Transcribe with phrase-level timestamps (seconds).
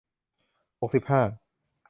[0.81, 1.21] หกสิบห้า